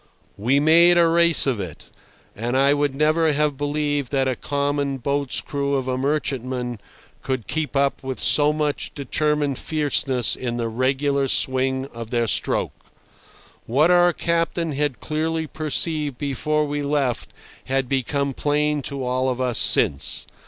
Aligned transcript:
We 0.35 0.59
made 0.59 0.97
a 0.97 1.07
race 1.07 1.45
of 1.45 1.59
it, 1.59 1.91
and 2.35 2.57
I 2.57 2.73
would 2.73 2.95
never 2.95 3.33
have 3.33 3.55
believed 3.55 4.11
that 4.11 4.27
a 4.27 4.35
common 4.35 4.97
boat's 4.97 5.41
crew 5.41 5.75
of 5.75 5.87
a 5.87 5.95
merchantman 5.95 6.81
could 7.21 7.45
keep 7.45 7.75
up 7.75 8.01
so 8.17 8.51
much 8.51 8.91
determined 8.95 9.59
fierceness 9.59 10.35
in 10.35 10.57
the 10.57 10.69
regular 10.69 11.27
swing 11.27 11.85
of 11.93 12.09
their 12.09 12.25
stroke. 12.25 12.87
What 13.67 13.91
our 13.91 14.11
captain 14.11 14.71
had 14.71 15.01
clearly 15.01 15.45
perceived 15.45 16.17
before 16.17 16.65
we 16.65 16.81
left 16.81 17.29
had 17.65 17.87
become 17.87 18.33
plain 18.33 18.81
to 18.89 19.03
all 19.03 19.29
of 19.29 19.39
us 19.39 19.59
since. 19.59 20.25